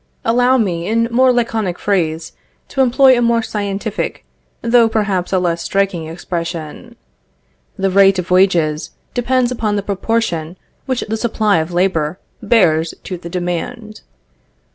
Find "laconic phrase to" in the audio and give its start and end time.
1.31-2.81